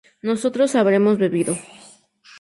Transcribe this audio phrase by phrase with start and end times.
[0.23, 1.53] nosotros habremos bebido